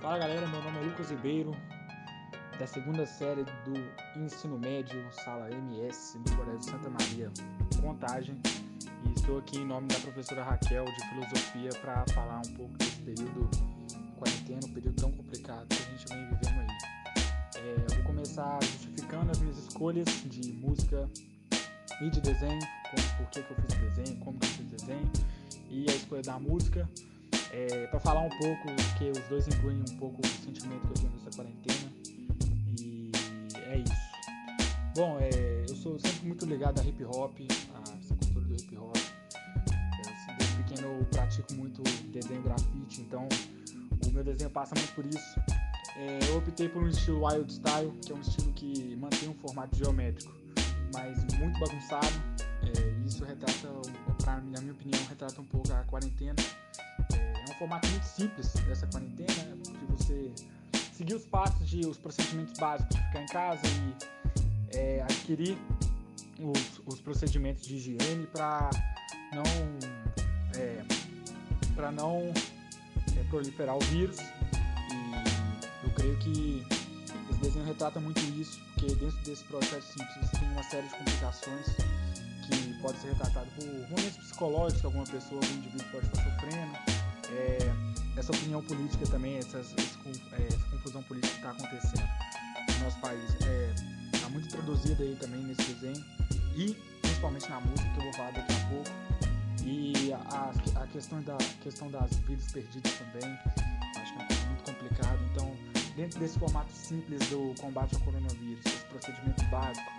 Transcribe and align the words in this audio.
Fala 0.00 0.16
galera, 0.16 0.46
meu 0.46 0.62
nome 0.62 0.78
é 0.78 0.80
Lucas 0.82 1.10
Ribeiro, 1.10 1.50
da 2.56 2.68
segunda 2.68 3.04
série 3.04 3.42
do 3.64 3.74
Ensino 4.16 4.56
Médio, 4.56 5.04
sala 5.10 5.50
MS, 5.50 6.18
do 6.18 6.36
Colégio 6.36 6.62
Santa 6.62 6.88
Maria, 6.88 7.32
Contagem, 7.82 8.40
e 9.04 9.12
estou 9.12 9.38
aqui 9.38 9.58
em 9.58 9.66
nome 9.66 9.88
da 9.88 9.98
professora 9.98 10.44
Raquel 10.44 10.84
de 10.84 11.08
Filosofia 11.08 11.70
para 11.80 12.04
falar 12.14 12.38
um 12.46 12.54
pouco 12.54 12.78
desse 12.78 13.00
período 13.00 13.50
de 13.88 14.12
quarentena, 14.12 14.60
um 14.66 14.72
período 14.72 14.94
tão 14.94 15.10
complicado 15.10 15.66
que 15.66 15.82
a 15.82 15.90
gente 15.90 16.06
vem 16.08 16.24
vivendo 16.26 16.60
aí. 16.60 16.76
É, 17.56 17.76
eu 17.90 17.96
vou 17.96 18.04
começar 18.04 18.56
justificando 18.62 19.32
as 19.32 19.40
minhas 19.40 19.58
escolhas 19.58 20.06
de 20.26 20.52
música 20.52 21.10
e 22.00 22.08
de 22.08 22.20
desenho, 22.20 22.60
como 22.88 23.16
por 23.16 23.26
que, 23.30 23.42
que 23.42 23.50
eu 23.50 23.56
fiz 23.56 23.76
o 23.76 23.80
desenho, 23.80 24.20
como 24.20 24.38
que 24.38 24.46
eu 24.46 24.50
fiz 24.50 24.60
o 24.60 24.76
desenho, 24.76 25.12
e 25.68 25.90
a 25.90 25.92
escolha 25.92 26.22
da 26.22 26.38
música 26.38 26.88
é, 27.52 27.86
para 27.86 28.00
falar 28.00 28.20
um 28.20 28.28
pouco, 28.28 28.68
que 28.98 29.10
os 29.10 29.28
dois 29.28 29.48
incluem 29.48 29.80
um 29.80 29.96
pouco 29.96 30.20
o 30.24 30.28
sentimento 30.44 30.80
que 30.86 30.88
eu 30.88 30.94
tenho 30.94 31.12
nessa 31.12 31.30
quarentena. 31.36 31.92
E 32.80 33.10
é 33.66 33.78
isso. 33.78 34.08
Bom, 34.94 35.18
é, 35.20 35.64
eu 35.68 35.76
sou 35.76 35.98
sempre 35.98 36.26
muito 36.26 36.44
ligado 36.44 36.80
a 36.80 36.84
hip 36.84 37.04
hop, 37.04 37.38
a 37.40 37.96
essa 37.98 38.14
cultura 38.14 38.44
do 38.46 38.54
hip 38.54 38.76
hop. 38.76 38.96
Eu, 38.96 40.12
assim, 40.12 40.36
desde 40.38 40.56
pequeno 40.62 40.88
eu 40.88 41.04
pratico 41.06 41.54
muito 41.54 41.82
desenho 42.10 42.42
grafite, 42.42 43.00
então 43.00 43.28
o 44.06 44.10
meu 44.10 44.24
desenho 44.24 44.50
passa 44.50 44.74
muito 44.74 44.92
por 44.94 45.06
isso. 45.06 45.40
É, 45.96 46.18
eu 46.28 46.38
optei 46.38 46.68
por 46.68 46.82
um 46.82 46.88
estilo 46.88 47.26
wild 47.26 47.52
style, 47.52 47.90
que 48.04 48.12
é 48.12 48.14
um 48.14 48.20
estilo 48.20 48.52
que 48.52 48.96
mantém 48.96 49.28
um 49.28 49.34
formato 49.34 49.76
geométrico, 49.76 50.32
mas 50.92 51.18
muito 51.38 51.58
bagunçado. 51.58 52.38
É, 52.62 53.06
isso 53.06 53.24
retrata, 53.24 53.68
pra, 54.22 54.36
na 54.36 54.60
minha 54.60 54.72
opinião, 54.72 55.00
retrata 55.08 55.40
um 55.40 55.44
pouco 55.44 55.72
a 55.72 55.82
quarentena 55.84 56.34
formato 57.58 57.88
muito 57.88 58.04
simples 58.04 58.52
dessa 58.66 58.86
quarentena, 58.86 59.56
de 59.56 59.86
você 59.86 60.32
seguir 60.92 61.14
os 61.14 61.24
passos 61.26 61.68
de 61.68 61.86
os 61.86 61.98
procedimentos 61.98 62.58
básicos 62.58 62.96
de 62.96 63.02
ficar 63.06 63.22
em 63.22 63.26
casa 63.26 63.62
e 63.66 64.76
é, 64.76 65.02
adquirir 65.02 65.58
os, 66.38 66.80
os, 66.86 67.00
procedimentos 67.00 67.66
de 67.66 67.76
higiene 67.76 68.26
para 68.32 68.70
não 69.32 69.42
é, 70.56 70.84
para 71.74 71.90
não 71.90 72.32
é, 73.16 73.22
proliferar 73.28 73.76
o 73.76 73.80
vírus. 73.80 74.18
E 74.20 75.86
eu 75.86 75.90
creio 75.94 76.16
que 76.18 76.64
esse 77.30 77.40
desenho 77.40 77.64
retrata 77.64 77.98
muito 77.98 78.20
isso 78.40 78.60
porque 78.74 78.94
dentro 78.94 79.18
desse 79.24 79.42
processo 79.44 79.86
simples 79.92 80.30
tem 80.38 80.48
uma 80.50 80.62
série 80.62 80.86
de 80.86 80.94
complicações 80.94 81.66
que 82.46 82.80
pode 82.80 82.98
ser 82.98 83.08
retratado 83.08 83.48
por 83.56 83.66
momentos 83.66 84.16
psicológicos 84.16 84.80
que 84.80 84.86
alguma 84.86 85.04
pessoa, 85.04 85.40
algum 85.42 85.56
indivíduo 85.56 85.86
pode 85.90 86.06
estar 86.06 86.24
sofrendo 86.24 86.97
é, 87.30 87.58
essa 88.16 88.32
opinião 88.32 88.62
política 88.62 89.06
também, 89.06 89.36
essa, 89.36 89.58
é, 89.58 90.46
essa 90.46 90.58
confusão 90.70 91.02
política 91.04 91.32
que 91.32 91.38
está 91.38 91.50
acontecendo 91.50 92.08
no 92.78 92.84
nosso 92.84 92.98
país. 93.00 93.22
Está 94.12 94.26
é, 94.26 94.30
muito 94.30 94.48
traduzida 94.48 95.02
aí 95.02 95.16
também 95.16 95.42
nesse 95.44 95.62
desenho 95.74 96.04
e 96.56 96.76
principalmente 97.02 97.48
na 97.48 97.60
música 97.60 97.88
que 97.90 97.98
eu 97.98 98.04
vou 98.04 98.12
falar 98.14 98.30
daqui 98.32 98.52
a 98.52 98.68
pouco. 98.68 98.90
E 99.64 100.12
a, 100.12 100.52
a 100.82 100.86
questão, 100.86 101.20
da, 101.22 101.36
questão 101.62 101.90
das 101.90 102.10
vidas 102.20 102.50
perdidas 102.52 102.92
também, 102.94 103.38
acho 104.00 104.14
que 104.14 104.20
é 104.20 104.46
muito 104.46 104.64
complicado. 104.64 105.18
Então, 105.30 105.56
dentro 105.94 106.18
desse 106.20 106.38
formato 106.38 106.72
simples 106.72 107.20
do 107.28 107.54
combate 107.60 107.94
ao 107.94 108.00
coronavírus, 108.00 108.64
esse 108.64 108.84
procedimento 108.86 109.44
básico, 109.46 109.90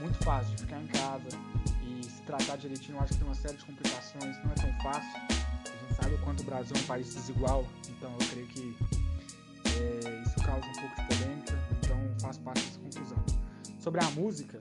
muito 0.00 0.18
fácil 0.24 0.54
de 0.56 0.62
ficar 0.62 0.80
em 0.80 0.86
casa 0.88 1.28
e 1.82 2.04
se 2.04 2.22
tratar 2.22 2.56
direitinho, 2.56 2.98
acho 2.98 3.12
que 3.12 3.18
tem 3.18 3.28
uma 3.28 3.34
série 3.34 3.56
de 3.56 3.64
complicações, 3.64 4.36
não 4.44 4.50
é 4.50 4.54
tão 4.54 4.72
fácil 4.82 5.35
quanto 6.26 6.40
o 6.40 6.44
Brasil 6.44 6.74
é 6.76 6.80
um 6.80 6.86
país 6.86 7.14
desigual, 7.14 7.64
então 7.88 8.10
eu 8.10 8.26
creio 8.28 8.46
que 8.48 8.76
é, 9.78 10.22
isso 10.22 10.34
causa 10.44 10.66
um 10.66 10.72
pouco 10.72 10.96
de 10.96 11.16
polêmica, 11.16 11.54
então 11.78 11.98
faz 12.20 12.36
parte 12.38 12.64
dessa 12.64 12.80
confusão. 12.80 13.24
Sobre 13.78 14.04
a 14.04 14.10
música, 14.10 14.58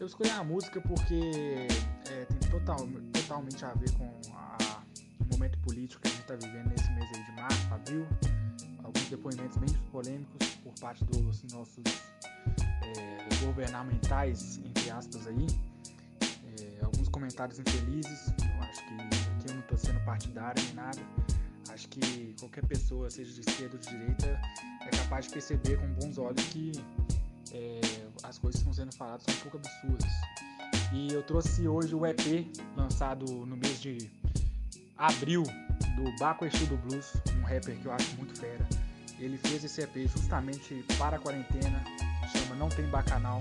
eu 0.00 0.06
escolhi 0.06 0.30
a 0.30 0.42
música 0.42 0.80
porque 0.80 1.68
é, 2.10 2.24
tem 2.24 2.50
total, 2.50 2.88
totalmente 3.12 3.62
a 3.66 3.74
ver 3.74 3.90
com 3.92 4.10
a, 4.32 4.82
o 5.20 5.24
momento 5.30 5.58
político 5.58 6.00
que 6.00 6.08
a 6.08 6.10
gente 6.10 6.22
está 6.22 6.36
vivendo 6.36 6.70
nesse 6.70 6.90
mês 6.92 7.10
aí 7.14 7.22
de 7.22 7.32
março, 7.32 7.74
abril. 7.74 8.06
Alguns 8.82 9.08
depoimentos 9.10 9.58
bem 9.58 9.74
polêmicos 9.92 10.48
por 10.62 10.72
parte 10.80 11.04
dos 11.04 11.42
nossos 11.52 11.84
é, 12.82 13.44
governamentais, 13.44 14.58
entre 14.64 14.90
aspas 14.90 15.26
aí. 15.26 15.46
É, 16.22 16.82
alguns 16.82 17.10
comentários 17.10 17.58
infelizes, 17.58 18.32
eu 18.40 18.62
acho 18.62 18.80
que 18.86 19.23
tô 19.68 19.76
sendo 19.76 20.00
partidário 20.04 20.62
nem 20.64 20.74
nada. 20.74 21.00
Acho 21.70 21.88
que 21.88 22.34
qualquer 22.38 22.64
pessoa, 22.66 23.10
seja 23.10 23.32
de 23.32 23.40
esquerda 23.40 23.76
ou 23.76 23.80
de 23.80 23.88
direita, 23.88 24.40
é 24.80 24.90
capaz 24.96 25.26
de 25.26 25.32
perceber 25.32 25.76
com 25.78 25.86
bons 25.94 26.18
olhos 26.18 26.42
que 26.48 26.72
é, 27.52 27.80
as 28.22 28.38
coisas 28.38 28.62
que 28.62 28.68
estão 28.68 28.72
sendo 28.72 28.94
faladas 28.94 29.24
são 29.24 29.34
um 29.34 29.38
pouco 29.38 29.56
absurdas. 29.56 30.10
E 30.92 31.12
eu 31.12 31.22
trouxe 31.22 31.66
hoje 31.66 31.94
o 31.94 32.06
EP 32.06 32.46
lançado 32.76 33.24
no 33.24 33.56
mês 33.56 33.80
de 33.80 34.10
abril 34.96 35.42
do 35.96 36.16
Baco 36.18 36.44
Exu 36.44 36.66
do 36.66 36.76
Blues, 36.76 37.12
um 37.38 37.42
rapper 37.42 37.76
que 37.76 37.86
eu 37.86 37.92
acho 37.92 38.16
muito 38.16 38.38
fera. 38.38 38.66
Ele 39.18 39.38
fez 39.38 39.64
esse 39.64 39.80
EP 39.80 40.08
justamente 40.08 40.84
para 40.98 41.16
a 41.16 41.18
quarentena, 41.18 41.82
chama 42.32 42.56
Não 42.56 42.68
Tem 42.68 42.86
Bacanal 42.86 43.40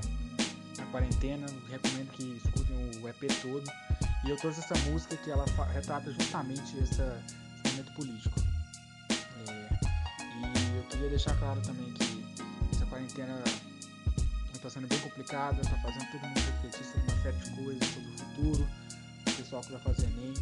na 0.78 0.86
quarentena. 0.88 1.46
Recomendo 1.70 2.12
que 2.12 2.38
escutem 2.38 3.02
o 3.02 3.10
EP 3.10 3.42
todo. 3.42 3.64
E 4.24 4.30
eu 4.30 4.38
trouxe 4.38 4.62
essa 4.62 4.76
música 4.90 5.18
que 5.18 5.30
ela 5.30 5.46
retrata 5.74 6.12
justamente 6.14 6.80
essa, 6.80 7.22
esse 7.66 7.76
momento 7.76 7.94
político. 7.94 8.40
É, 9.48 9.70
e 10.38 10.78
eu 10.78 10.84
queria 10.84 11.10
deixar 11.10 11.36
claro 11.40 11.62
também 11.62 11.94
que 11.94 12.26
essa 12.72 12.86
quarentena 12.86 13.44
está 14.54 14.70
sendo 14.70 14.88
bem 14.88 15.00
complicada, 15.00 15.60
está 15.62 15.76
fazendo 15.80 16.10
todo 16.10 16.22
mundo 16.22 16.40
refletir 16.40 16.86
sobre 16.86 17.12
uma 17.12 17.22
série 17.22 17.38
de 17.38 17.50
coisas, 17.64 17.88
sobre 17.90 18.10
o 18.10 18.18
futuro, 18.18 18.70
o 19.28 19.32
pessoal 19.34 19.62
que 19.62 19.72
vai 19.74 19.82
fazer 19.82 20.06
Enem. 20.06 20.34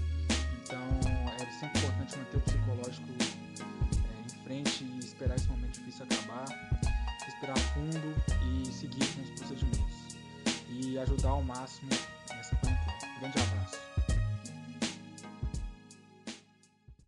Então 0.61 0.99
é 1.39 1.59
sempre 1.59 1.79
importante 1.79 2.17
manter 2.19 2.37
o 2.37 2.41
psicológico 2.41 3.07
é, 3.09 4.21
em 4.21 4.43
frente 4.43 4.83
e 4.83 4.99
esperar 4.99 5.35
esse 5.35 5.47
momento 5.47 5.79
difícil 5.79 6.05
acabar, 6.05 6.45
respirar 7.25 7.57
fundo 7.73 8.15
e 8.45 8.71
seguir 8.71 9.07
com 9.15 9.21
os 9.23 9.39
procedimentos. 9.39 10.17
E 10.69 10.99
ajudar 10.99 11.29
ao 11.29 11.43
máximo 11.43 11.89
nessa 12.29 12.55
quarentena. 12.57 13.00
Grande 13.21 13.37
um 13.37 13.43
abraço. 13.43 14.00